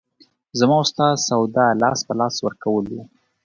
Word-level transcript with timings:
زما 0.59 0.75
او 0.79 0.85
ستا 0.91 1.07
سودا 1.27 1.65
لاس 1.81 1.99
په 2.07 2.13
لاس 2.19 2.35
ورکول 2.45 2.85
وو. 2.89 3.01